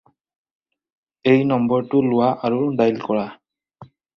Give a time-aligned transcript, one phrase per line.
[1.33, 3.31] এই নম্বৰটো লোৱা আৰু ডাইল কৰা।